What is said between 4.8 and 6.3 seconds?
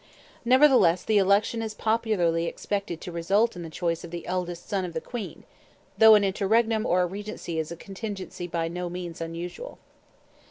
of the queen, though an